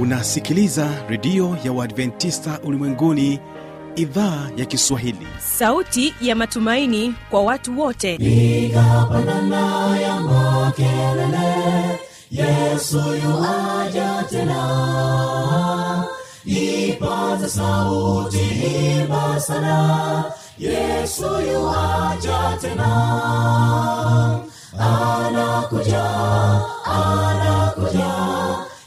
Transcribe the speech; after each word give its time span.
unasikiliza 0.00 0.88
redio 1.08 1.56
ya 1.64 1.72
uadventista 1.72 2.60
ulimwenguni 2.64 3.40
idhaa 3.96 4.50
ya 4.56 4.64
kiswahili. 4.64 5.26
Sauti 5.58 6.14
ya 6.20 6.36
matumaini 6.36 7.14
kwa 7.30 7.42
watu 7.42 7.80
wote. 7.80 8.14
Ikapandana 8.14 9.96
ya 10.00 10.20
makelele 10.20 11.98
yesu 12.30 12.98
yuaja 13.24 14.24
tena. 14.30 16.04
Ipata 16.44 17.48
sauti 17.48 18.38
himba 18.38 19.40
sana 19.40 20.24
yesu 20.58 21.24
yuaja 21.52 22.58
tena. 22.60 22.90
Anakuja 24.78 26.04
anakuja 26.84 28.19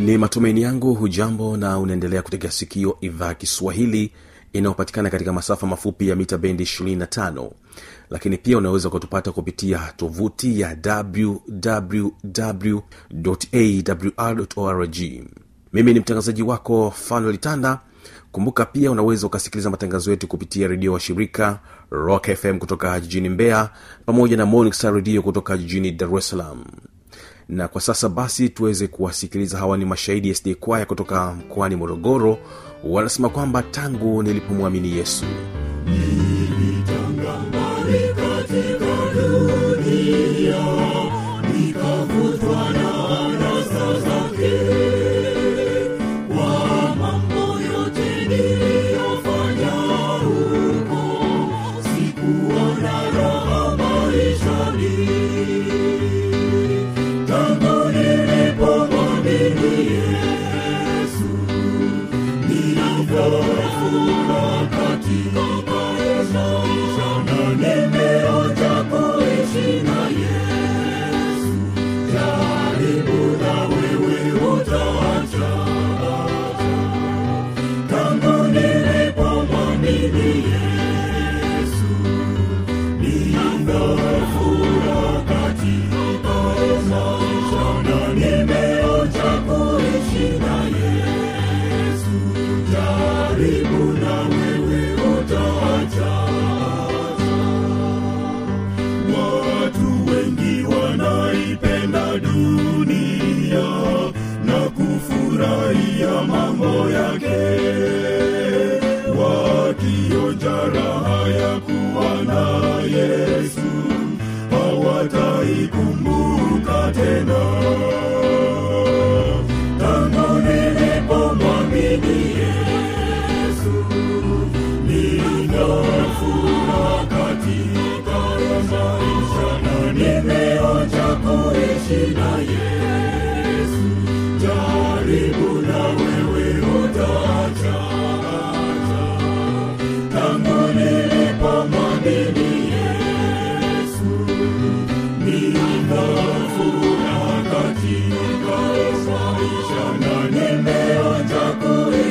ni 0.00 0.18
matumaini 0.18 0.62
yangu 0.62 0.94
hujambo 0.94 1.56
na 1.56 1.78
unaendelea 1.78 2.22
kutegea 2.22 2.50
sikio 2.50 2.96
idhaa 3.00 3.34
kiswahili 3.34 4.12
inayopatikana 4.52 5.10
katika 5.10 5.32
masafa 5.32 5.66
mafupi 5.66 6.08
ya 6.08 6.16
mita 6.16 6.38
bendi 6.38 6.64
25 6.64 7.50
lakini 8.10 8.38
pia 8.38 8.58
unaweza 8.58 8.90
kutupata 8.90 9.32
kupitia 9.32 9.92
tovuti 9.96 10.60
ya 10.60 10.76
wwwawr 14.16 14.88
mimi 15.72 15.94
ni 15.94 16.00
mtangazaji 16.00 16.42
wako 16.42 16.90
fanuel 16.90 17.38
kumbuka 18.32 18.64
pia 18.64 18.90
unaweza 18.90 19.26
ukasikiliza 19.26 19.70
matangazo 19.70 20.10
yetu 20.10 20.28
kupitia 20.28 20.68
redio 20.68 20.92
wa 20.92 21.00
shirika 21.00 21.60
rock 21.90 22.30
fm 22.34 22.58
kutoka 22.58 23.00
jijini 23.00 23.28
mbeya 23.28 23.70
pamoja 24.06 24.36
na 24.36 24.46
morning 24.46 24.72
star 24.72 24.94
redio 24.94 25.22
kutoka 25.22 25.56
jijini 25.56 25.90
dar 25.92 26.16
es 26.18 26.28
salaam 26.28 26.64
na 27.48 27.68
kwa 27.68 27.80
sasa 27.80 28.08
basi 28.08 28.48
tuweze 28.48 28.86
kuwasikiliza. 28.88 29.58
Hawa 29.58 29.78
ni 29.78 29.84
mashahidi 29.84 30.34
sd 30.34 30.54
kwaya 30.54 30.86
kutoka 30.86 31.32
mkoani 31.32 31.76
morogoro 31.76 32.38
wanasema 32.84 33.28
kwamba 33.28 33.62
tangu 33.62 34.22
nilipomwamini 34.22 34.96
yesu 34.96 35.24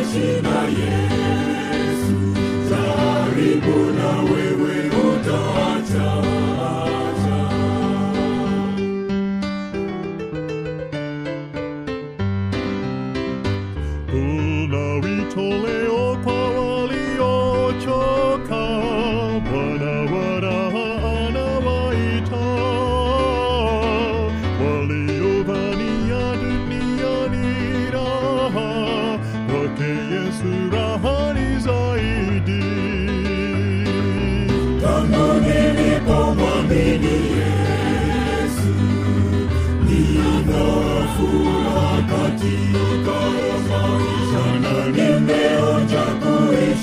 kuishi 0.03 0.41
na 0.41 1.02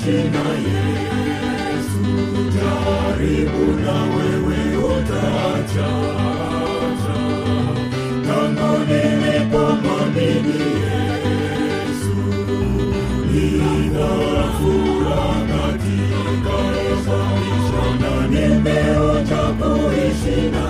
jina 0.05 0.45
Yesu, 0.67 2.03
karibu 2.57 3.65
na 3.85 3.97
wewe 4.15 4.61
utacha 4.77 5.89
tangu 8.27 8.71
nilipomwamini 8.87 10.61
Yesu 10.81 12.17
ninafura 13.31 15.23
katika 15.51 16.57
Yesu 16.77 17.19
na 18.01 18.13
nimeota 18.27 19.41
kuishi 19.59 20.39
na 20.51 20.60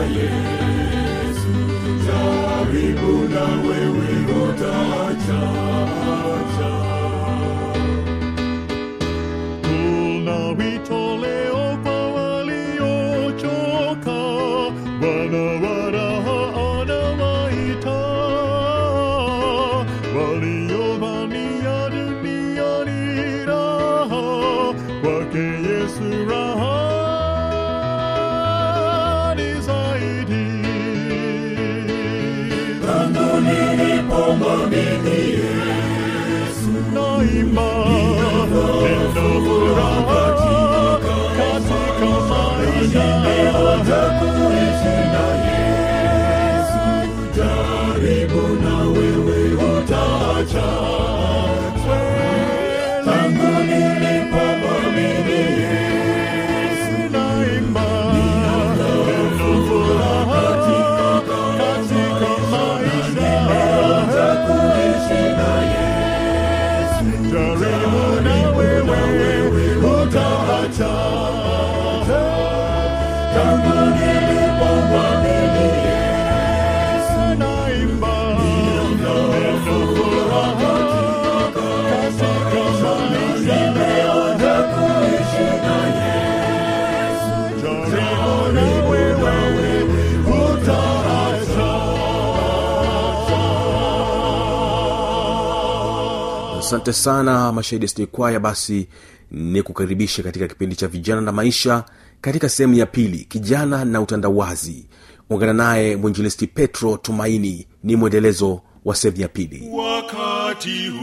asante 96.61 96.93
sana 96.93 97.51
mashahidi 97.51 97.87
stkwaya 97.87 98.39
basi 98.39 98.87
ni 99.31 99.63
kukaribisha 99.63 100.23
katika 100.23 100.47
kipindi 100.47 100.75
cha 100.75 100.87
vijana 100.87 101.21
na 101.21 101.31
maisha 101.31 101.83
katika 102.21 102.49
sehemu 102.49 102.73
ya 102.73 102.85
pili 102.85 103.17
kijana 103.29 103.85
na 103.85 104.01
utandawazi. 104.01 104.85
Ungana 105.29 105.53
naye 105.53 105.95
mwinjilisti 105.95 106.47
petro 106.47 106.97
tumaini 106.97 107.67
ni 107.83 107.95
mwendelezo 107.95 108.61
wa 108.85 108.95
sehemu 108.95 109.21
ya 109.21 109.27
pili. 109.27 109.69
Wakati 109.71 110.87
huu 110.87 111.01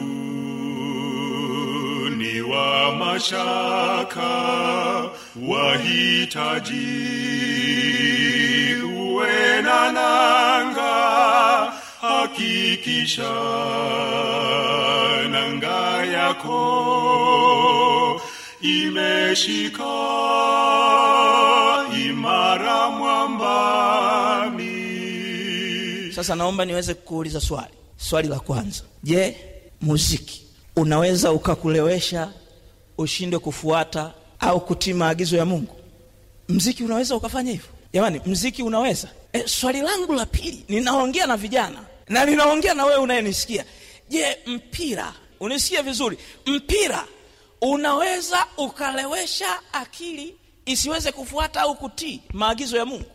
ni 2.09 2.41
wa 2.41 2.97
mashaka 2.97 4.29
wahitaji 5.49 6.87
uwe 8.85 9.63
na 9.63 9.93
nanga 9.93 11.73
hakikisha 12.01 13.33
nanga 15.31 16.05
yako 16.07 16.61
imeshika 18.61 19.85
imara 22.07 22.91
mwambani. 22.91 24.69
Sasa 26.13 26.35
naomba 26.35 26.65
niweze 26.65 26.95
kuuliza 26.95 27.41
swali. 27.41 27.75
Swali 27.97 28.29
la 28.29 28.41
kwanza. 28.41 28.83
Je 29.03 29.37
muziki 29.81 30.45
unaweza 30.77 31.33
ukakulewesha 31.33 32.31
ushindwe 32.99 33.39
kufuata 33.39 34.13
au 34.41 34.61
kutii 34.61 34.93
maagizo 34.93 35.37
ya 35.37 35.45
mungu? 35.45 35.75
Mziki 36.49 36.85
unaweza 36.85 37.17
ukafanya 37.17 37.51
hivyo? 37.53 37.69
Jamani 37.93 38.21
mziki 38.27 38.63
unaweza. 38.63 39.09
E, 39.33 39.43
swali 39.49 39.81
langu 39.83 40.13
la 40.13 40.27
pili 40.27 40.65
ninaongea 40.69 41.27
na 41.27 41.37
vijana 41.37 41.79
na 42.09 42.25
ninaongea 42.25 42.75
na 42.75 42.85
wewe 42.85 42.99
unayenisikia. 43.01 43.65
Je 44.09 44.39
mpira 44.47 45.13
unisikia 45.41 45.83
vizuri? 45.83 46.19
Mpira 46.47 47.05
unaweza 47.61 48.47
ukalewesha 48.57 49.61
akili 49.73 50.37
isiweze 50.67 51.13
kufuata 51.13 51.61
au 51.61 51.75
kutii 51.75 52.21
maagizo 52.33 52.77
ya 52.77 52.85
mungu? 52.85 53.11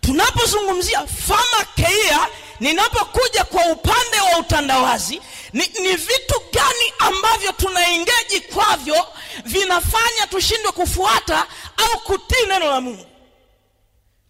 tunapozungumzia 0.00 1.06
fama 1.06 1.64
keia 1.76 2.28
ninapokuja 2.60 3.44
kwa 3.44 3.66
upande 3.66 4.20
wa 4.20 4.38
utandawazi 4.38 5.20
ni, 5.52 5.66
ni 5.82 5.96
vitu 5.96 6.40
gani 6.52 6.92
ambavyo 6.98 7.52
tunaingeji 7.52 8.40
kwavyo 8.40 9.06
vinafanya 9.44 10.26
tushindwe 10.30 10.72
kufuata 10.72 11.46
au 11.76 12.00
kutii 12.00 12.46
neno 12.48 12.66
la 12.70 12.80
mungu? 12.80 13.06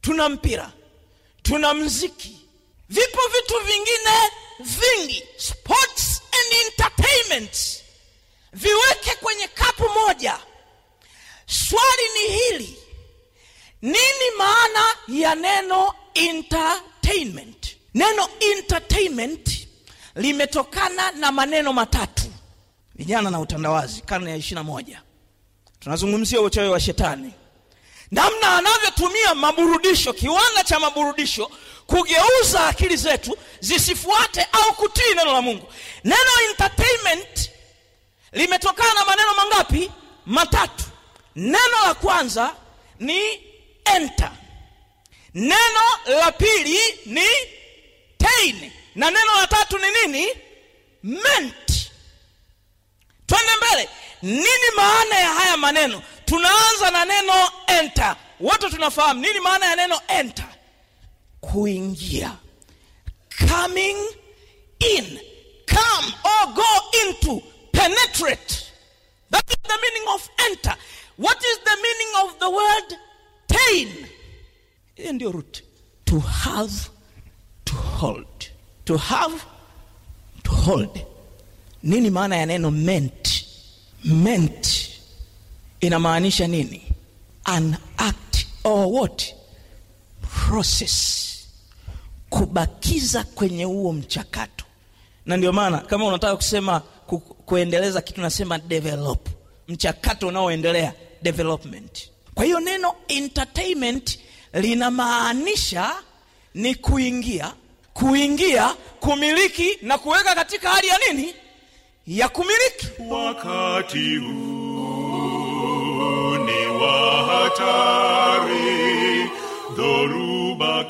Tuna 0.01 0.29
mpira. 0.29 0.73
Tuna 1.43 1.75
mziki 1.75 2.37
vipo 2.89 3.21
vitu 3.29 3.59
vingine 3.67 4.31
vingi. 4.61 5.25
Sports 5.37 6.23
and 6.39 6.67
entertainment. 6.67 7.83
Viweke 8.53 9.15
kwenye 9.21 9.49
kapu 9.49 9.89
moja. 9.89 10.39
Swali 11.47 12.03
ni 12.15 12.35
hili. 12.39 12.79
Nini 13.83 14.31
maana 14.39 14.85
ya 15.09 15.35
neno 15.35 15.95
entertainment? 16.15 17.77
Neno 17.95 18.29
entertainment 18.41 19.69
limetokana 20.15 21.11
na 21.11 21.33
maneno 21.33 21.73
matatu. 21.73 22.23
Vijana 22.95 23.31
na 23.31 23.41
utandawazi 23.41 24.01
karne 24.01 24.31
ya 24.31 24.37
ishirina 24.37 24.63
moja. 24.65 25.03
Tunazungumzia 25.81 26.41
uchawi 26.41 26.69
wa 26.69 26.81
shetani. 26.81 27.33
Namna 28.11 28.57
anavyotumia 28.59 29.35
maburudisho 29.35 30.13
kiwanda 30.13 30.65
cha 30.65 30.81
maburudisho 30.81 31.51
kugeuza 31.93 32.67
akili 32.67 32.97
zetu 32.97 33.39
zisifuate 33.61 34.47
au 34.53 34.75
kutii 34.75 35.15
neno 35.15 35.33
la 35.33 35.43
mungu. 35.43 35.73
Neno 36.05 36.31
entertainment 36.51 37.51
limetokana 38.33 38.95
na 38.95 39.05
maneno 39.05 39.35
mangapi? 39.35 39.91
Matatu. 40.27 40.85
Neno 41.37 41.77
la 41.87 41.95
kwanza 41.95 42.55
ni 43.01 43.21
enter. 43.85 44.31
Neno 45.35 45.81
la 46.07 46.33
pili 46.33 46.79
ni 47.07 47.27
tain 48.19 48.73
na 48.95 49.11
neno 49.11 49.33
la 49.41 49.47
tatu 49.47 49.79
ni 49.79 49.87
nini? 49.91 50.29
Ment 51.03 51.91
twende 53.27 53.53
mbele. 53.57 53.89
Nini 54.23 54.71
maana 54.77 55.15
ya 55.19 55.29
haya 55.29 55.57
maneno? 55.57 56.03
Tunaanza 56.25 56.91
na 56.91 57.05
neno 57.05 57.51
enter. 57.67 58.17
Wote 58.41 58.71
tunafahamu 58.71 59.21
nini 59.21 59.41
maana 59.41 59.67
ya 59.67 59.77
neno 59.77 60.01
enter 60.09 60.47
kuingia. 61.43 62.37
Coming 63.31 63.97
in. 64.81 65.21
Come 65.67 66.13
or 66.25 66.55
go 66.55 66.77
into. 67.07 67.43
Penetrate. 67.73 68.73
That 69.31 69.45
is 69.51 69.57
the 69.63 69.79
meaning 69.83 70.09
of 70.15 70.29
enter. 70.41 70.75
What 71.17 71.37
is 71.45 71.59
the 71.59 71.77
meaning 71.83 72.13
of 72.23 72.39
the 72.41 72.51
word 72.51 72.99
tain? 73.49 74.07
Hiyo 74.97 75.13
ndio 75.13 75.33
root. 75.33 75.63
To 76.07 76.21
have 76.21 76.91
to 77.65 77.75
hold. 77.75 78.51
To 78.85 78.97
have 78.97 79.45
to 80.45 80.51
hold. 80.51 81.07
Nini 81.83 82.11
maana 82.11 82.37
ya 82.37 82.47
neno 82.47 82.71
meant? 82.71 83.45
Meant 84.05 85.01
inamaanisha 85.81 86.49
nini? 86.49 86.93
An 87.47 87.77
act 87.99 88.47
or 88.65 88.93
what 88.93 89.35
process 90.49 91.25
kubakiza 92.31 93.25
kwenye 93.25 93.65
huo 93.65 93.93
mchakato. 93.93 94.65
Na 95.27 95.37
ndio 95.37 95.53
maana 95.53 95.79
kama 95.79 96.05
unataka 96.07 96.37
kusema 96.37 96.81
ku, 96.81 97.19
kuendeleza 97.19 98.01
kitu 98.01 98.21
nasema 98.21 98.59
develop. 98.59 99.29
Mchakato 99.69 100.29
unaoendelea 100.29 100.93
development. 101.23 102.11
Kwa 102.35 102.45
hiyo 102.45 102.61
neno 102.61 102.95
entertainment 103.09 104.19
linamaanisha 104.53 105.91
ni 106.55 106.75
kuingia 106.75 107.53
kuingia 107.95 108.75
kumiliki 109.01 109.79
na 109.83 109.99
kuweka 109.99 110.35
katika 110.35 110.71
hali 110.71 110.87
ya 110.89 110.99
nini? 110.99 111.35
Ya 112.07 112.29
kumiliki. 112.29 112.87
Wakati 113.09 114.17
huu 114.17 114.29
ni 116.37 116.67
wa 116.67 117.25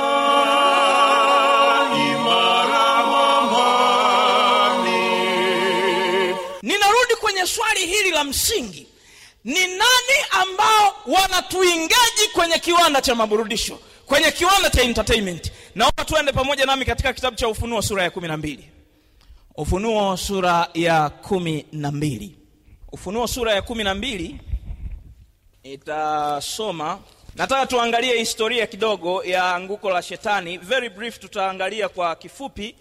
Imara 2.07 3.07
mwambani 3.07 3.97
ninarudi 6.63 7.15
kwenye 7.21 7.47
swali 7.47 7.87
hili 7.87 8.11
la 8.11 8.25
msingi. 8.25 8.87
Ni 9.45 9.67
nani 9.67 10.17
ambao 10.31 10.97
wanatuingeji 11.07 12.29
kwenye 12.33 12.59
kiwanda 12.59 13.01
cha 13.03 13.15
maburudisho 13.15 13.79
kwenye 14.07 14.31
kiwanda 14.31 14.71
cha 14.71 14.83
entertainment 14.83 15.53
naomba 15.77 16.05
tuende 16.05 16.33
pamoja 16.33 16.67
nami 16.67 16.85
katika 16.85 17.13
kitabu 17.13 17.37
cha 17.37 17.49
ufunuo 17.49 17.83
sura 17.83 18.03
ya 18.03 18.11
kumi 18.11 18.29
na 18.29 18.37
mbili. 18.37 18.71
Ufunuo 19.57 20.17
sura 20.17 20.69
ya 20.75 21.11
kumi 21.11 21.67
na 21.73 21.93
mbili. 21.93 22.37
Ufunuo 22.93 23.27
sura 23.27 23.53
ya 23.55 23.63
kumi 23.63 23.85
na 23.85 23.95
mbili 23.95 24.41
itasoma 25.63 26.99
nataka 27.35 27.67
tuangalie 27.67 28.19
historia 28.19 28.67
kidogo 28.67 29.25
ya 29.25 29.55
anguko 29.55 29.91
la 29.91 30.03
shetani. 30.03 30.59
Very 30.59 30.89
brief 30.89 31.19
tutaangalia 31.19 31.89
kwa 31.89 32.17
kifupi 32.17 32.75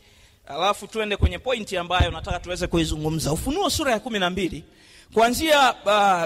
alafu 0.48 0.88
tuende 0.88 1.18
kwenye 1.18 1.40
pointi 1.40 1.78
ambayo 1.78 2.12
nataka 2.12 2.40
tuweze 2.40 2.68
kuizungumza. 2.68 3.32
Ufunuo 3.34 3.70
sura 3.70 3.92
ya 3.92 4.00
kumi 4.00 4.20
na 4.20 4.30
mbili 4.30 4.64
kuanzia 5.14 5.74
uh, 5.74 6.24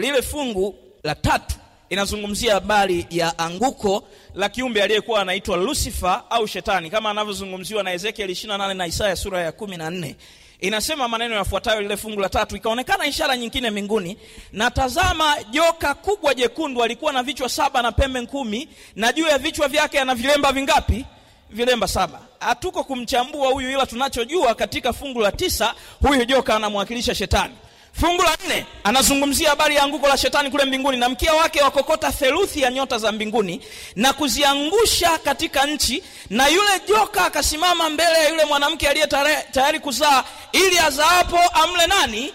lile 0.00 0.22
fungu 0.22 0.74
la 1.02 1.14
tatu 1.14 1.54
inazungumzia 1.92 2.54
habari 2.54 3.06
ya 3.10 3.38
anguko 3.38 4.04
la 4.34 4.48
kiumbe 4.48 4.82
aliyekuwa 4.82 5.20
anaitwa 5.20 5.56
lucifer 5.56 6.22
au 6.30 6.46
shetani. 6.48 6.90
Kama 6.90 7.10
anavyozungumziwa 7.10 7.82
na 7.82 7.92
ezekiel 7.92 8.30
28 8.30 8.74
na 8.74 8.86
isaya 8.86 9.16
sura 9.16 9.40
ya 9.40 9.50
14 9.50 10.14
inasema 10.60 11.08
maneno 11.08 11.34
yafuatayo 11.34 11.80
lile 11.80 11.96
fungu 11.96 12.20
la 12.20 12.28
tatu. 12.28 12.56
Ikaonekana 12.56 13.06
ishara 13.06 13.36
nyingine 13.36 13.70
mbinguni. 13.70 14.16
Na 14.52 14.70
tazama 14.70 15.36
joka 15.50 15.94
kubwa 15.94 16.34
jekundu 16.34 16.82
alikuwa 16.82 17.12
na 17.12 17.22
vichwa 17.22 17.48
saba 17.48 17.82
na 17.82 17.92
pembe 17.92 18.26
kumi 18.26 18.68
na 18.96 19.12
juu 19.12 19.26
ya 19.26 19.38
vichwa 19.38 19.68
vyake 19.68 20.00
ana 20.00 20.14
vilemba 20.14 20.52
vingapi? 20.52 21.04
Vilemba 21.50 21.88
saba. 21.88 22.20
Hatuko 22.40 22.84
kumchambua 22.84 23.48
huyu 23.48 23.70
ila 23.70 23.86
tunachojua 23.86 24.54
katika 24.54 24.92
fungu 24.92 25.20
la 25.20 25.32
tisa 25.32 25.74
huyu 26.00 26.24
joka 26.24 26.56
anamwakilisha 26.56 27.14
shetani 27.14 27.54
fungu 27.92 28.22
la 28.22 28.36
nne 28.46 28.66
anazungumzia 28.84 29.50
habari 29.50 29.76
ya 29.76 29.82
anguko 29.82 30.08
la 30.08 30.16
shetani 30.16 30.50
kule 30.50 30.64
mbinguni 30.64 30.96
na 30.98 31.08
mkia 31.08 31.34
wake 31.34 31.62
wakokota 31.62 32.12
theluthi 32.12 32.60
ya 32.62 32.70
nyota 32.70 32.98
za 32.98 33.12
mbinguni 33.12 33.60
na 33.96 34.12
kuziangusha 34.12 35.18
katika 35.18 35.66
nchi 35.66 36.02
na 36.30 36.48
yule 36.48 36.80
joka 36.88 37.24
akasimama 37.24 37.90
mbele 37.90 38.12
ya 38.18 38.28
yule 38.28 38.44
mwanamke 38.44 38.88
aliye 38.88 39.06
tayari 39.52 39.80
kuzaa 39.80 40.24
ili 40.52 40.78
azaapo 40.78 41.38
amle 41.38 41.86
nani? 41.86 42.34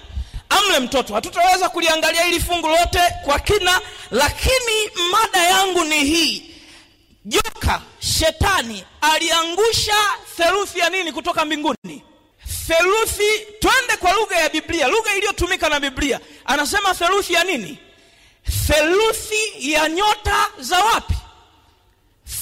Amle 0.49 0.79
mtoto. 0.79 1.13
Hatutaweza 1.13 1.69
kuliangalia 1.69 2.23
hili 2.23 2.39
fungu 2.39 2.67
lote 2.67 2.99
kwa 3.25 3.39
kina 3.39 3.81
lakini 4.11 4.89
mada 5.11 5.43
yangu 5.43 5.83
ni 5.83 6.03
hii. 6.03 6.51
Joka 7.25 7.81
shetani 7.99 8.83
aliangusha 9.01 9.95
theluthi 10.37 10.79
ya 10.79 10.89
nini 10.89 11.11
kutoka 11.11 11.45
mbinguni 11.45 12.03
theluthi 12.67 13.45
twende 13.59 13.97
kwa 13.99 14.13
lugha 14.13 14.35
ya 14.35 14.49
biblia 14.49 14.87
lugha 14.87 15.15
iliyotumika 15.15 15.69
na 15.69 15.79
biblia. 15.79 16.19
Anasema 16.45 16.95
theluthi 16.95 17.33
ya 17.33 17.43
nini? 17.43 17.77
Theluthi 18.67 19.71
ya 19.71 19.89
nyota 19.89 20.47
za 20.59 20.83
wapi? 20.85 21.13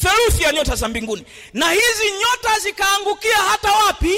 Theluthi 0.02 0.44
ya 0.44 0.52
nyota 0.54 0.76
za 0.76 0.88
mbinguni. 0.88 1.26
Na 1.54 1.72
hizi 1.72 2.12
nyota 2.12 2.60
zikaangukia 2.60 3.38
hata 3.38 3.72
wapi? 3.74 4.14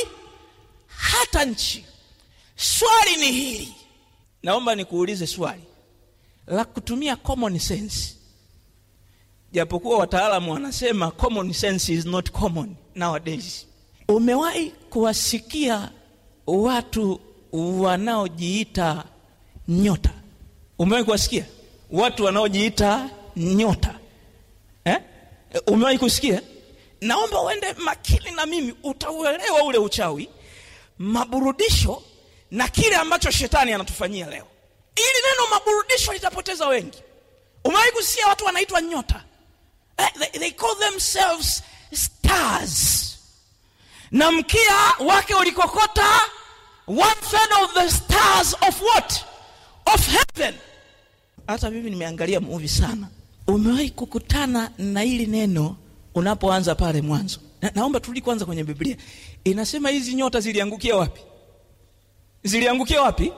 Hata 0.88 1.46
nchi. 1.46 1.86
Swali 2.56 3.16
ni 3.18 3.32
hili. 3.32 3.76
Naomba 4.44 4.76
nikuulize 4.76 5.28
swali. 5.28 5.62
La 6.48 6.66
kutumia 6.66 7.16
common 7.16 7.60
sense. 7.60 8.14
Japokuwa 9.52 9.98
wataalamu 9.98 10.52
wanasema 10.54 11.12
common 11.12 11.54
sense 11.54 11.94
is 11.94 12.06
not 12.06 12.32
common 12.32 12.76
nowadays. 12.96 13.66
Umewahi 14.08 14.70
kuwasikia 14.90 15.92
watu 16.48 17.20
wanaojiita 17.54 19.04
nyota. 19.68 20.10
Umewahi 20.80 21.06
kuwasikia? 21.06 21.46
Watu 21.92 22.24
wanaojiita 22.26 23.10
nyota. 23.36 24.00
Eh? 24.86 24.98
umewahi 25.68 25.98
kusikia? 25.98 26.42
Naomba 27.02 27.42
uende 27.42 27.74
makini 27.74 28.32
na 28.32 28.46
mimi 28.46 28.74
utauelewa 28.84 29.64
ule 29.64 29.78
uchawi 29.78 30.30
maburudisho 30.98 32.04
na 32.52 32.68
kile 32.68 32.96
ambacho 32.96 33.32
shetani 33.32 33.74
anatufanyia 33.74 34.26
leo. 34.30 34.48
Ili 34.96 35.22
neno 35.30 35.48
maburudisho 35.50 36.14
litapoteza 36.14 36.68
wengi. 36.68 36.98
Umewahi 37.64 37.92
kusikia 37.92 38.28
watu 38.28 38.46
wanaitwa 38.46 38.82
nyota? 38.82 39.24
Eh, 39.98 40.10
they, 40.20 40.40
they 40.40 40.52
call 40.52 40.76
themselves 40.80 41.64
stars 41.94 43.07
na 44.12 44.32
mkia 44.32 44.76
wake 45.00 45.34
ulikokota 45.36 46.06
one 46.88 47.16
third 47.32 47.52
of 47.64 47.74
the 47.74 47.90
stars 47.92 48.54
of 48.68 48.82
what? 48.82 49.14
Of 49.94 50.08
heaven. 50.08 50.56
Hata 51.48 51.70
mimi 51.70 51.90
nimeangalia 51.90 52.40
movie 52.40 52.68
sana. 52.68 53.08
Umewahi 53.48 53.90
kukutana 53.90 54.72
na 54.78 55.02
hili 55.02 55.26
neno 55.26 55.76
unapoanza 56.16 56.76
pale 56.76 57.02
mwanzo? 57.02 57.40
Na, 57.62 57.72
naomba 57.76 58.00
turudi 58.00 58.22
kwanza 58.22 58.46
kwenye 58.46 58.64
biblia. 58.64 58.98
Inasema 59.44 59.90
hizi 59.90 60.14
nyota 60.16 60.40
ziliangukia 60.40 60.96
wapi? 60.96 61.22
Ziliangukia 62.44 63.02
wapi? 63.02 63.34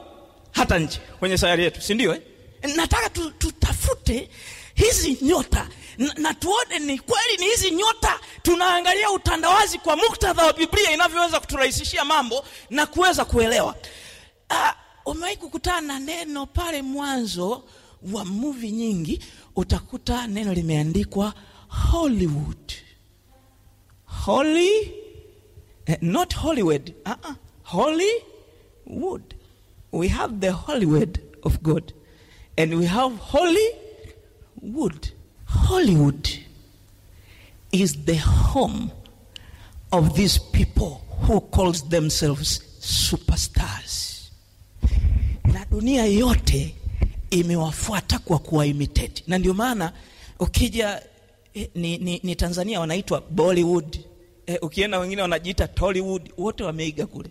Hata 0.52 0.80
nje 0.80 1.00
kwenye 1.20 1.38
sayari 1.38 1.64
yetu 1.64 1.82
si 1.82 1.94
ndio 1.94 2.16
eh? 2.16 2.22
nataka 2.76 3.10
tu, 3.10 3.32
tutafute 3.32 4.30
hizi 4.80 5.18
nyota. 5.22 5.68
Na, 6.18 6.34
tuone 6.34 6.80
ni 6.80 7.00
kweli 7.00 7.38
ni 7.40 7.46
hizi 7.46 7.72
nyota. 7.72 8.20
Tunaangalia 8.42 9.12
utandawazi 9.12 9.78
kwa 9.78 9.96
muktadha 9.96 10.46
wa 10.46 10.54
biblia 10.54 10.92
inavyoweza 10.92 11.40
kuturahisishia 11.40 12.06
mambo 12.06 12.46
na 12.70 12.86
kuweza 12.86 13.26
kuelewa. 13.26 13.76
Uh, 14.50 14.70
umewahi 15.06 15.38
kukutana 15.38 15.82
na 15.82 16.00
neno 16.00 16.46
pale 16.46 16.82
mwanzo 16.82 17.64
wa 18.14 18.26
muvi 18.26 18.72
nyingi 18.72 19.24
utakuta 19.56 20.28
neno 20.28 20.54
limeandikwa 20.54 21.34
hollywood. 21.92 22.74
Holy 24.26 24.94
eh, 25.86 25.98
not 26.02 26.36
hollywood. 26.36 26.94
Uh-uh. 27.06 27.36
hollywood. 27.64 29.36
We 29.92 30.08
have 30.08 30.40
the 30.40 30.52
hollywood 30.52 31.20
of 31.44 31.62
god. 31.62 31.94
And 32.58 32.74
we 32.80 32.86
have 32.86 33.16
hollywood 34.62 35.08
hollywood 35.46 36.28
is 37.72 38.06
the 38.06 38.18
home 38.18 38.90
of 39.92 40.14
these 40.16 40.40
people 40.40 41.02
who 41.28 41.42
calls 41.42 41.90
themselves 41.90 42.62
superstars. 42.80 44.32
Na 45.44 45.66
dunia 45.66 46.06
yote 46.06 46.76
imewafuata 47.30 48.20
kwa 48.20 48.40
kuwaimitate 48.40 49.24
na 49.28 49.38
ndio 49.38 49.54
maana 49.54 49.94
ukija 50.40 51.04
eh, 51.54 51.70
ni, 51.76 51.98
ni, 51.98 52.20
ni 52.24 52.36
tanzania 52.36 52.80
wanaitwa 52.80 53.22
bollywood. 53.22 54.00
Eh, 54.46 54.58
ukienda 54.62 55.00
wengine 55.00 55.22
wanajiita 55.22 55.68
tollywood 55.68 56.32
wote 56.38 56.64
wameiga 56.64 57.06
kule. 57.06 57.30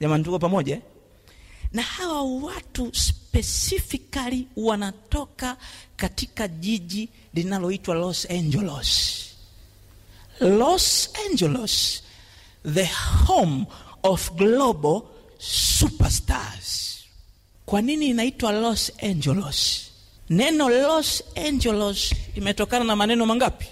Jamani 0.00 0.24
tuko 0.24 0.38
pamoja 0.38 0.74
eh? 0.74 0.82
na 1.72 1.82
hawa 1.82 2.22
watu 2.22 2.90
specifically 3.28 4.46
wanatoka 4.56 5.56
katika 5.96 6.48
jiji 6.48 7.08
linaloitwa 7.34 7.94
los 7.94 8.30
angeles. 8.30 9.14
Los 10.40 11.10
angeles 11.30 12.02
the 12.74 12.88
home 13.26 13.66
of 14.02 14.32
global 14.32 15.02
superstars. 15.38 16.98
Kwa 17.66 17.82
nini 17.82 18.06
inaitwa 18.08 18.52
los 18.52 18.92
angeles? 19.02 19.90
Neno 20.30 20.68
los 20.68 21.24
angeles 21.48 22.14
limetokana 22.34 22.84
na 22.84 22.96
maneno 22.96 23.26
mangapi? 23.26 23.66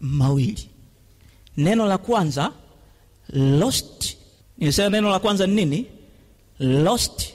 Mawili. 0.00 0.68
Neno 1.56 1.86
la 1.86 1.98
kwanza 1.98 2.52
lost. 3.28 4.16
Nilisema 4.58 4.88
neno 4.90 5.10
la 5.10 5.18
kwanza 5.18 5.46
ni 5.46 5.54
nini? 5.54 5.86
Lost. 6.58 7.28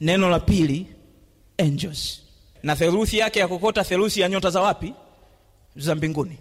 Neno 0.00 0.30
la 0.30 0.40
pili 0.40 0.86
angels. 1.58 2.20
Na 2.62 2.76
theluthi 2.76 3.18
yake 3.18 3.38
ya 3.38 3.48
kokota 3.48 3.84
theluthi 3.84 4.20
ya 4.20 4.28
nyota 4.28 4.50
za 4.50 4.60
wapi? 4.60 4.94
Za 5.76 5.94
mbinguni. 5.94 6.36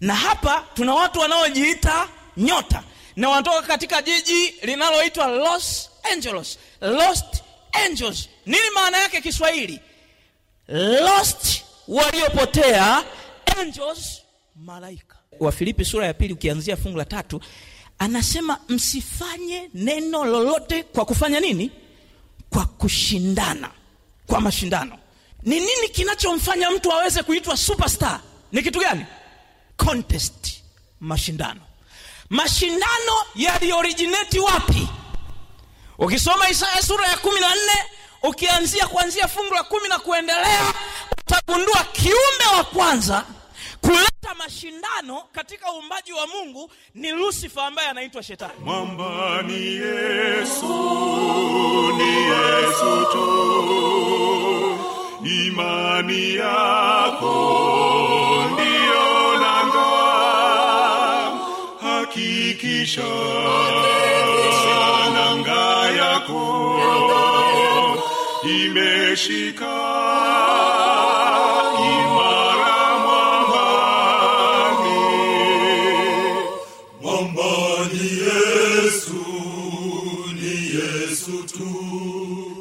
Na 0.00 0.14
hapa 0.14 0.64
tuna 0.74 0.94
watu 0.94 1.18
wanaojiita 1.20 2.08
nyota. 2.36 2.82
Na 3.16 3.28
wanatoka 3.28 3.62
katika 3.62 4.02
jiji 4.02 4.54
linaloitwa 4.62 5.26
los 5.26 5.90
angeles. 6.12 6.58
Lost 6.80 7.42
angels. 7.86 8.28
Nini 8.46 8.70
maana 8.74 8.98
yake 8.98 9.20
kiswahili? 9.20 9.80
Lost 10.68 11.62
waliopotea 11.88 13.04
angels 13.60 14.22
malaika. 14.56 15.16
Wafilipi 15.40 15.84
sura 15.84 16.06
ya 16.06 16.14
pili 16.14 16.32
ukianzia 16.34 16.76
fungu 16.76 16.98
la 16.98 17.04
tatu 17.04 17.40
anasema 17.98 18.58
msifanye 18.68 19.70
neno 19.74 20.24
lolote 20.24 20.82
kwa 20.82 21.04
kufanya 21.04 21.40
nini? 21.40 21.70
Kwa 22.50 22.66
kushindana 22.66 23.70
kwa 24.28 24.40
mashindano. 24.40 24.98
Ni 25.42 25.60
nini 25.60 25.88
kinachomfanya 25.92 26.70
mtu 26.70 26.92
aweze 26.92 27.22
kuitwa 27.22 27.56
superstar? 27.56 28.20
Ni 28.52 28.62
kitu 28.62 28.80
gani? 28.80 29.06
Contest. 29.76 30.62
Mashindano. 31.00 31.60
Mashindano 32.30 33.12
yaliorijineti 33.34 34.38
wapi? 34.38 34.88
Ukisoma 35.98 36.48
isaya 36.50 36.82
sura 36.82 37.06
ya 37.08 37.16
kumi 37.16 37.40
na 37.40 37.48
nne 37.54 37.84
ukianzia 38.22 38.86
kuanzia 38.86 39.28
fungu 39.28 39.54
la 39.54 39.62
kumi 39.62 39.88
na 39.88 39.98
kuendelea 39.98 40.74
utagundua 41.20 41.84
kiumbe 41.92 42.56
wa 42.56 42.64
kwanza 42.64 43.24
kuleta 43.80 44.34
mashindano 44.38 45.22
katika 45.32 45.72
uumbaji 45.72 46.12
wa 46.12 46.26
mungu 46.26 46.70
ni 46.94 47.10
lusifa 47.10 47.66
ambaye 47.66 47.88
anaitwa 47.88 48.22
shetani. 48.22 48.52
Mwamba 48.64 49.42
ni 49.42 49.66
yesu 49.66 50.66
ni 51.96 52.08
yesu 52.16 53.06
tu 53.12 53.97
hakikisha 62.58 63.02
nanga 65.14 65.90
yako. 65.90 66.42
Imeshika. 68.42 69.74
Imara 71.78 72.98
mwambani. 72.98 74.18
Mwambani 77.00 78.10
yesu 78.26 79.24
ni 80.34 80.54
yesu 80.74 81.42
tu. 81.42 81.68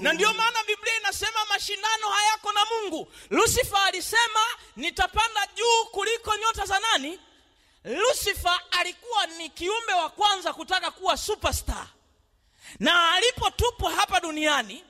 Na 0.01 0.13
ndio 0.13 0.33
maana 0.33 0.59
biblia 0.67 0.97
inasema 0.99 1.39
mashindano 1.49 2.07
hayako 2.09 2.51
na 2.51 2.59
mungu. 2.65 3.07
Lusifa 3.29 3.83
alisema 3.83 4.39
nitapanda 4.75 5.47
juu 5.55 5.85
kuliko 5.91 6.35
nyota 6.37 6.65
za 6.65 6.79
nani? 6.79 7.19
Lusifa 7.85 8.59
alikuwa 8.71 8.96
ni 9.37 9.49
kiumbe 9.49 9.93
wa 9.93 10.09
kwanza 10.09 10.53
kutaka 10.53 10.91
kuwa 10.91 11.17
superstar. 11.17 11.87
Na 12.79 13.13
alipotupwa 13.13 13.91
hapa 13.91 14.19
duniani 14.19 14.83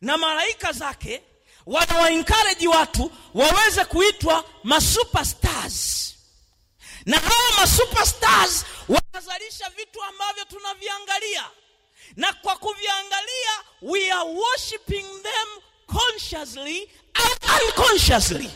na 0.00 0.18
malaika 0.18 0.72
zake 0.72 1.22
wanawaenkareji 1.66 2.68
watu 2.68 3.10
waweze 3.34 3.84
kuitwa 3.84 4.44
masuperstars 4.64 6.14
na 7.06 7.18
hawa 7.18 7.52
masuperstars 7.60 8.64
wanazalisha 8.88 9.70
vitu 9.70 10.02
ambavyo 10.02 10.44
tunaviangalia. 10.44 11.44
Na 12.16 12.32
kwa 12.32 12.56
kuviangalia 12.56 13.50
we 13.82 14.10
are 14.12 14.28
worshiping 14.30 15.02
them 15.22 15.48
consciously 15.86 16.90
and 17.14 17.62
unconsciously. 17.68 18.50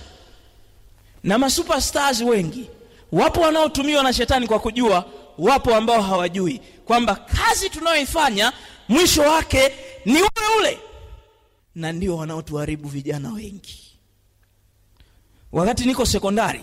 Na 1.23 1.39
masuperstars 1.39 2.21
wengi 2.21 2.71
wapo 3.17 3.41
wanaotumiwa 3.41 4.03
na 4.03 4.13
shetani 4.13 4.47
kwa 4.47 4.59
kujua 4.61 5.05
wapo 5.39 5.75
ambao 5.75 6.03
hawajui 6.03 6.61
kwamba 6.85 7.15
kazi 7.17 7.71
tunayoifanya 7.71 8.53
mwisho 8.89 9.23
wake 9.23 9.73
ni 10.05 10.15
ule 10.23 10.31
ule. 10.59 10.79
Na 11.75 11.93
ndio 11.93 12.17
wanaotuharibu 12.17 12.89
vijana 12.89 13.33
wengi. 13.33 13.99
Wakati 15.53 15.85
niko 15.85 16.07
sekondari 16.07 16.61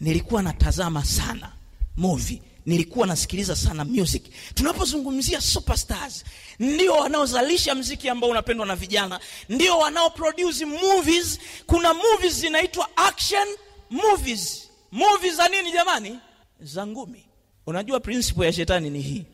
nilikuwa 0.00 0.42
natazama 0.42 1.04
sana 1.04 1.52
movie 1.96 2.42
nilikuwa 2.66 3.06
nasikiliza 3.06 3.56
sana 3.56 3.84
music. 3.84 4.22
Tunapozungumzia 4.54 5.40
superstars 5.40 6.24
ndio 6.58 6.92
wanaozalisha 6.94 7.74
mziki 7.74 8.08
ambao 8.08 8.30
unapendwa 8.30 8.66
na 8.66 8.76
vijana 8.76 9.20
ndio 9.48 9.78
wanaoproduce 9.78 10.64
movies. 10.64 11.38
Kuna 11.66 11.94
movies 11.94 12.34
zinaitwa 12.40 12.88
action 12.96 13.48
movies 13.90 14.67
movies 14.92 15.34
za 15.36 15.48
nini 15.48 15.72
jamani? 15.72 16.18
Za 16.60 16.86
ngumi. 16.86 17.24
Unajua 17.66 18.00
principle 18.00 18.46
ya 18.46 18.52
shetani 18.52 18.90
ni 18.90 19.00
hii. 19.02 19.24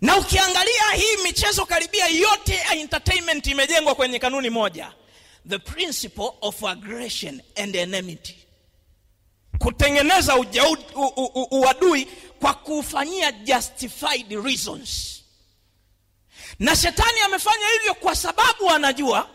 Na 0.00 0.16
ukiangalia 0.16 0.90
hii 0.96 1.16
michezo 1.22 1.66
karibia 1.66 2.06
yote 2.06 2.54
ya 2.54 2.74
entertainment 2.74 3.46
imejengwa 3.46 3.94
kwenye 3.94 4.18
kanuni 4.18 4.50
moja. 4.50 4.92
The 5.48 5.58
principle 5.58 6.30
of 6.40 6.64
aggression 6.64 7.42
and 7.56 7.76
enmity. 7.76 8.36
Kutengeneza 9.58 10.36
uadui 11.50 12.04
kwa 12.40 12.54
kufanyia 12.54 13.32
justified 13.32 14.32
reasons. 14.44 15.22
Na 16.58 16.76
shetani 16.76 17.20
amefanya 17.24 17.66
hivyo 17.78 17.94
kwa 17.94 18.16
sababu 18.16 18.70
anajua 18.70 19.28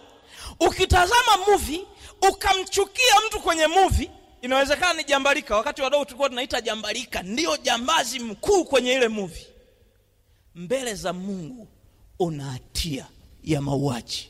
ukitazama 0.59 1.37
movie 1.47 1.85
ukamchukia 2.29 3.13
mtu 3.27 3.39
kwenye 3.39 3.67
movie 3.67 4.11
inawezekana 4.43 4.93
ni 4.93 5.03
jambalika. 5.03 5.57
Wakati 5.57 5.81
wadogo 5.81 6.05
tulikuwa 6.05 6.29
tunaita 6.29 6.61
jambalika. 6.61 7.21
Ndio 7.23 7.57
jambazi 7.57 8.19
mkuu 8.19 8.65
kwenye 8.65 8.93
ile 8.93 9.07
muvi 9.07 9.47
mbele 10.55 10.95
za 10.95 11.13
mungu 11.13 11.67
una 12.19 12.43
hatia 12.43 13.05
ya 13.43 13.61
mauaji. 13.61 14.29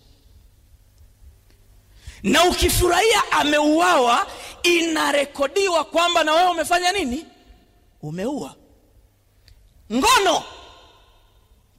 Na 2.23 2.45
ukifurahia 2.45 3.31
ameuawa 3.31 4.27
inarekodiwa 4.63 5.83
kwamba 5.83 6.23
na 6.23 6.33
wewe 6.33 6.49
umefanya 6.49 6.91
nini? 6.91 7.25
Umeua. 8.01 8.55
Ngono 9.93 10.43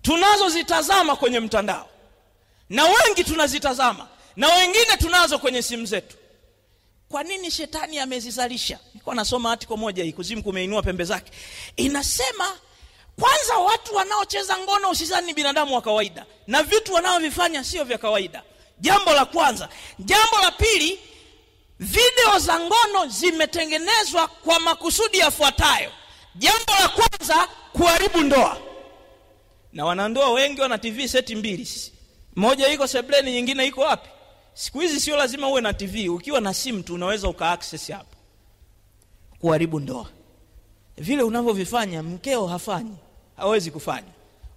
tunazozitazama 0.03 1.17
kwenye 1.17 1.41
mtandao. 1.41 1.89
Na 2.69 2.85
wengi 2.85 3.25
tunazitazama. 3.25 4.09
Na 4.37 4.49
wengine 4.55 4.97
tunazo 4.99 5.39
kwenye 5.39 5.63
simu 5.63 5.87
zetu 5.87 6.17
kwa 7.09 7.23
nini 7.25 7.51
shetani 7.51 7.99
amezizalisha? 7.99 8.79
Nilikuwa 8.93 9.15
nasoma 9.15 9.53
article 9.53 9.77
moja 9.77 10.05
hii 10.05 10.13
kuzimu 10.13 10.43
kumeinua 10.43 10.83
pembe 10.83 11.05
zake. 11.05 11.33
Inasema 11.77 12.59
kwanza 13.21 13.59
watu 13.59 13.95
wanaocheza 13.95 14.59
ngono 14.59 14.91
usizani 14.91 15.27
ni 15.27 15.35
binadamu 15.35 15.75
wa 15.75 15.83
kawaida 15.83 16.27
na 16.47 16.63
vitu 16.63 16.95
wanaovifanya 16.95 17.65
sio 17.65 17.85
vya 17.85 17.99
kawaida. 17.99 18.43
Jambo 18.81 19.13
la 19.13 19.25
kwanza. 19.25 19.69
Jambo 19.99 20.39
la 20.43 20.51
pili 20.51 20.99
video 21.79 22.39
za 22.39 22.61
ngono 22.61 23.07
zimetengenezwa 23.07 24.29
kwa 24.29 24.61
makusudi 24.61 25.19
yafuatayo. 25.19 25.91
Jambo 26.35 26.73
la 26.81 26.89
kwanza 26.89 27.49
kuharibu 27.73 28.21
ndoa. 28.21 28.59
Na 29.73 29.85
wanandoa 29.85 30.31
wengi 30.33 30.61
wana 30.61 30.79
tv 30.79 31.09
seti 31.09 31.37
mbili 31.37 31.69
moja 32.37 32.69
iko 32.69 32.87
sebleni 32.87 33.33
nyingine 33.33 33.67
iko 33.67 33.81
wapi 33.81 34.09
siku 34.55 34.81
hizi 34.81 35.01
sio 35.01 35.17
lazima 35.17 35.49
uwe 35.49 35.61
na 35.61 35.73
tv 35.75 36.09
ukiwa 36.09 36.41
na 36.41 36.55
simu 36.55 36.83
tu 36.83 36.95
unaweza 36.95 37.29
uka 37.29 37.47
hapo 37.47 38.07
kuharibu 39.41 39.81
ndoa. 39.81 40.07
Vile 40.97 41.23
unavyovifanya 41.23 42.03
mkeo 42.03 42.47
hafanyi 42.47 42.97
hawezi 43.37 43.71
kufanya. 43.71 44.09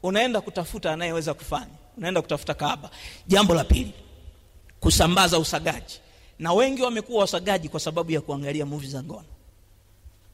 Unaenda 0.03 0.41
kutafuta 0.41 0.93
anayeweza 0.93 1.33
kufanya 1.33 1.71
unaenda 1.97 2.21
kutafuta 2.21 2.53
kaaba. 2.53 2.89
Jambo 3.27 3.53
la 3.53 3.63
pili 3.63 3.93
kusambaza 4.79 5.39
usagaji. 5.39 5.99
Na 6.39 6.53
wengi 6.53 6.81
wamekuwa 6.81 7.21
wasagaji 7.21 7.69
kwa 7.69 7.79
sababu 7.79 8.11
ya 8.11 8.21
kuangalia 8.21 8.65
movie 8.65 8.89
za 8.89 9.03
ngono. 9.03 9.25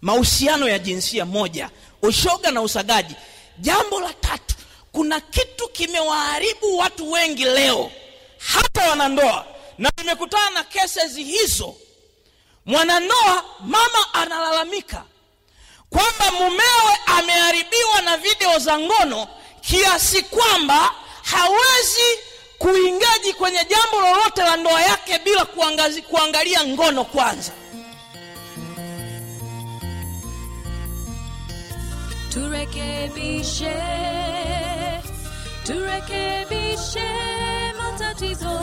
Mahusiano 0.01 0.69
ya 0.69 0.79
jinsia 0.79 1.25
moja 1.25 1.69
ushoga 2.01 2.51
na 2.51 2.61
usagaji. 2.61 3.15
Jambo 3.59 3.99
la 3.99 4.13
tatu 4.13 4.55
kuna 4.91 5.19
kitu 5.19 5.67
kimewaharibu 5.69 6.77
watu 6.77 7.11
wengi 7.11 7.43
leo 7.43 7.91
hata 8.37 8.89
wanandoa 8.89 9.45
na 9.77 9.91
nimekutana 9.97 10.49
na 10.49 10.63
cases 10.63 11.15
hizo. 11.15 11.75
Mwanandoa 12.65 13.43
mama 13.59 14.13
analalamika 14.13 15.03
kwamba 15.89 16.31
mumewe 16.31 16.97
ameharibiwa 17.05 18.01
na 18.01 18.17
video 18.17 18.59
za 18.59 18.79
ngono 18.79 19.27
kiasi 19.61 20.21
kwamba 20.21 20.91
hawezi 21.23 22.19
kuingaji 22.57 23.33
kwenye 23.33 23.65
jambo 23.65 24.01
lolote 24.01 24.41
la 24.43 24.57
ndoa 24.57 24.81
yake 24.81 25.19
bila 25.19 25.45
kuangazi, 25.45 26.01
kuangalia 26.01 26.65
ngono 26.65 27.05
kwanza. 27.05 27.51
Turekebishe 32.33 33.75
turekebishe 35.65 37.09
matatizo 37.77 38.59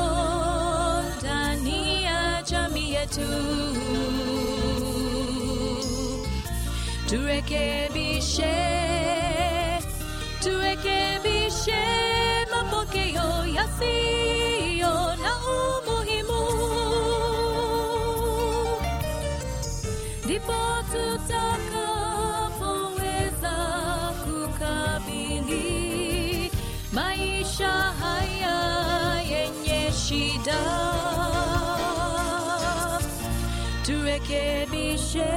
yetu 3.19 3.31
turekebishe 7.09 8.57
turekebishe 10.43 11.83
mapokeo 12.51 13.31
yasiyo 13.57 14.95
na 15.23 15.33
umuhimu. 15.57 16.43
Ndipo 20.25 20.59
tutakapoweza 20.93 23.57
kukabili 24.25 25.69
maisha 26.93 27.69
haya 27.71 28.57
yenye 29.23 29.93
shida 29.93 30.61
turekebishe 33.91 35.33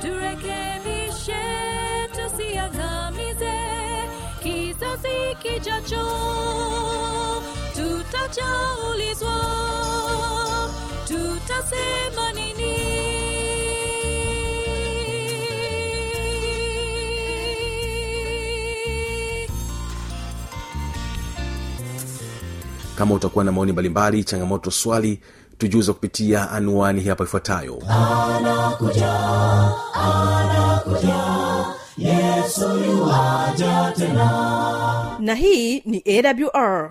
turekebishe 0.00 1.42
tusiangamize. 2.16 3.58
Kizazi 4.42 5.18
kijacho 5.42 6.06
tutachaulizwa, 7.76 9.36
tutasema 11.08 12.32
nini? 12.34 12.78
Kama 22.96 23.14
utakuwa 23.14 23.44
na 23.44 23.52
maoni 23.52 23.72
mbalimbali 23.72 24.24
changamoto 24.24 24.70
swali 24.70 25.20
tujuza 25.62 25.92
kupitia 25.92 26.50
anuani 26.50 27.00
hii 27.00 27.08
hapa 27.08 27.24
ifuatayo. 27.24 27.82
Na 35.20 35.34
hii 35.34 35.80
ni 35.86 36.02
awr 36.06 36.90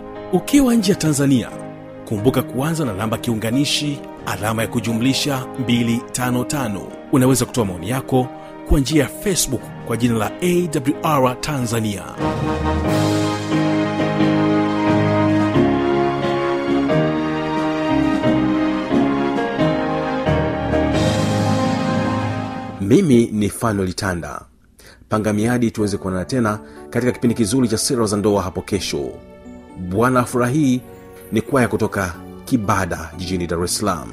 ukiwa 0.33 0.75
nje 0.75 0.91
ya 0.91 0.97
tanzania 0.97 1.49
kumbuka 2.07 2.41
kuanza 2.41 2.85
na 2.85 2.93
namba 2.93 3.17
kiunganishi 3.17 3.99
alama 4.25 4.61
ya 4.61 4.67
kujumlisha 4.67 5.45
255 5.65 6.81
unaweza 7.11 7.45
kutoa 7.45 7.65
maoni 7.65 7.89
yako 7.89 8.27
kwa 8.69 8.79
njia 8.79 9.03
ya 9.03 9.09
facebook 9.09 9.61
kwa 9.87 9.97
jina 9.97 10.15
la 10.17 10.31
awr 10.41 11.41
tanzania. 11.41 12.03
Mimi 22.81 23.29
ni 23.31 23.49
fanolitanda 23.49 24.27
tanda. 24.27 24.45
Panga 25.09 25.33
miadi 25.33 25.71
tuweze 25.71 25.97
kuonana 25.97 26.25
tena 26.25 26.59
katika 26.89 27.11
kipindi 27.11 27.35
kizuri 27.35 27.67
cha 27.67 27.77
sera 27.77 28.05
za 28.05 28.17
ndoa 28.17 28.41
hapo 28.41 28.61
kesho 28.61 29.11
bwana 29.89 30.23
furahii 30.25 30.81
ni 31.31 31.41
kwaya 31.41 31.67
kutoka 31.67 32.13
kibada 32.45 33.11
jijini 33.17 33.47
dar 33.47 33.63
es 33.63 33.77
salaam 33.77 34.09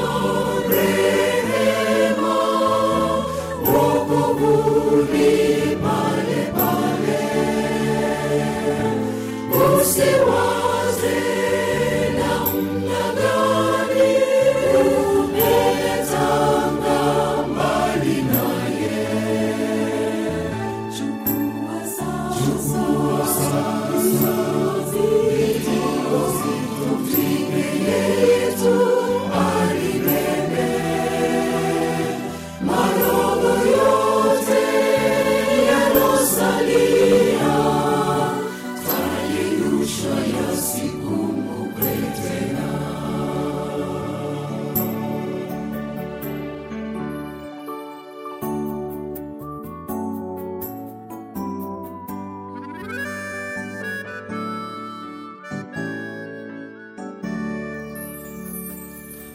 Senhor. 0.00 0.49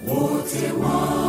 wote 0.08 0.72
wa 0.82 1.25